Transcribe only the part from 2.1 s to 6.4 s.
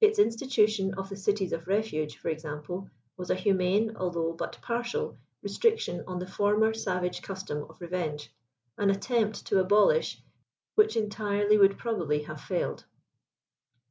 for example, was a humane, although but partial, restriction on the